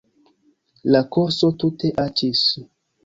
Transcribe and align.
La 0.95 1.01
kurso 1.17 1.51
tute 1.65 1.93
aĉis. 2.07 2.43